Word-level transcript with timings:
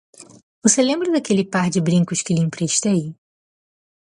Você 0.63 0.81
lembra 0.81 1.11
daquele 1.11 1.45
par 1.45 1.69
de 1.69 1.79
brincos 1.79 2.23
que 2.23 2.33
lhe 2.33 2.39
emprestei? 2.41 3.15